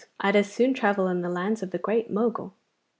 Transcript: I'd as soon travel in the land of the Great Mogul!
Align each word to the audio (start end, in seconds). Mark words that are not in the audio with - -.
I'd 0.19 0.35
as 0.35 0.51
soon 0.51 0.73
travel 0.73 1.07
in 1.07 1.21
the 1.21 1.29
land 1.29 1.61
of 1.61 1.69
the 1.69 1.77
Great 1.77 2.09
Mogul! 2.09 2.55